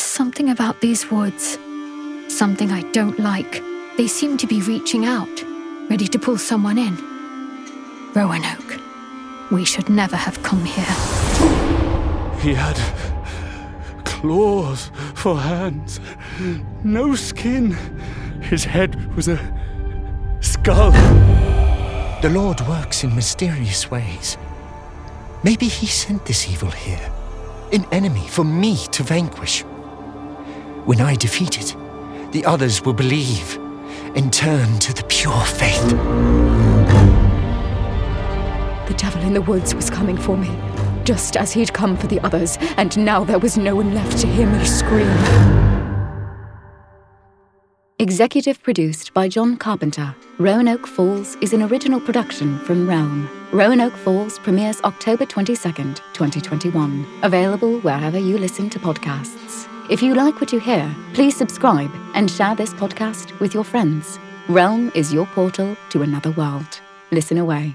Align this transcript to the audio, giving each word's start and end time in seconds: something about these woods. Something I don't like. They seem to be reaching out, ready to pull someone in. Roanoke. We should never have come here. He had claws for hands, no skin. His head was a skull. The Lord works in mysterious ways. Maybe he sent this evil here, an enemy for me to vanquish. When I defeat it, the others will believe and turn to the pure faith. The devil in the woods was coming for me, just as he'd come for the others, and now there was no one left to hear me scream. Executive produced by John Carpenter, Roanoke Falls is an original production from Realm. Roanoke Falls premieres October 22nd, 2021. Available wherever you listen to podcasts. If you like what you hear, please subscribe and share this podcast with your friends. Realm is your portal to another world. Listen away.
something 0.00 0.50
about 0.50 0.80
these 0.80 1.10
woods. 1.10 1.58
Something 2.28 2.70
I 2.70 2.82
don't 2.92 3.18
like. 3.18 3.62
They 3.96 4.06
seem 4.06 4.36
to 4.38 4.46
be 4.46 4.60
reaching 4.62 5.04
out, 5.04 5.44
ready 5.90 6.06
to 6.08 6.18
pull 6.18 6.38
someone 6.38 6.78
in. 6.78 6.96
Roanoke. 8.14 8.80
We 9.50 9.64
should 9.64 9.88
never 9.88 10.16
have 10.16 10.42
come 10.42 10.64
here. 10.64 10.84
He 12.40 12.54
had 12.54 12.76
claws 14.04 14.90
for 15.14 15.36
hands, 15.38 16.00
no 16.84 17.14
skin. 17.14 17.72
His 18.42 18.64
head 18.64 19.14
was 19.16 19.28
a 19.28 19.38
skull. 20.40 20.92
The 22.20 22.30
Lord 22.30 22.60
works 22.62 23.04
in 23.04 23.14
mysterious 23.14 23.90
ways. 23.90 24.36
Maybe 25.42 25.66
he 25.66 25.86
sent 25.86 26.26
this 26.26 26.48
evil 26.48 26.70
here, 26.70 27.10
an 27.72 27.86
enemy 27.92 28.26
for 28.28 28.44
me 28.44 28.76
to 28.92 29.02
vanquish. 29.02 29.64
When 30.88 31.02
I 31.02 31.16
defeat 31.16 31.58
it, 31.60 31.76
the 32.32 32.46
others 32.46 32.82
will 32.82 32.94
believe 32.94 33.58
and 34.16 34.32
turn 34.32 34.78
to 34.78 34.94
the 34.94 35.04
pure 35.04 35.44
faith. 35.44 35.86
The 38.86 38.94
devil 38.96 39.20
in 39.20 39.34
the 39.34 39.42
woods 39.42 39.74
was 39.74 39.90
coming 39.90 40.16
for 40.16 40.38
me, 40.38 40.48
just 41.04 41.36
as 41.36 41.52
he'd 41.52 41.74
come 41.74 41.94
for 41.94 42.06
the 42.06 42.18
others, 42.20 42.56
and 42.78 42.96
now 43.04 43.22
there 43.22 43.38
was 43.38 43.58
no 43.58 43.76
one 43.76 43.92
left 43.92 44.16
to 44.20 44.26
hear 44.26 44.46
me 44.46 44.64
scream. 44.64 45.06
Executive 47.98 48.62
produced 48.62 49.12
by 49.12 49.28
John 49.28 49.58
Carpenter, 49.58 50.16
Roanoke 50.38 50.86
Falls 50.86 51.36
is 51.42 51.52
an 51.52 51.64
original 51.64 52.00
production 52.00 52.58
from 52.60 52.88
Realm. 52.88 53.28
Roanoke 53.52 53.92
Falls 53.92 54.38
premieres 54.38 54.80
October 54.84 55.26
22nd, 55.26 55.96
2021. 56.14 57.06
Available 57.24 57.78
wherever 57.80 58.18
you 58.18 58.38
listen 58.38 58.70
to 58.70 58.78
podcasts. 58.78 59.68
If 59.88 60.02
you 60.02 60.14
like 60.14 60.38
what 60.38 60.52
you 60.52 60.60
hear, 60.60 60.94
please 61.14 61.34
subscribe 61.34 61.90
and 62.12 62.30
share 62.30 62.54
this 62.54 62.74
podcast 62.74 63.38
with 63.40 63.54
your 63.54 63.64
friends. 63.64 64.18
Realm 64.46 64.92
is 64.94 65.14
your 65.14 65.24
portal 65.24 65.78
to 65.88 66.02
another 66.02 66.30
world. 66.32 66.80
Listen 67.10 67.38
away. 67.38 67.74